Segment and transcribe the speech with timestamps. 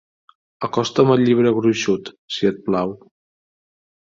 [0.67, 2.95] Acosta'm el llibre gruixut, si et plau.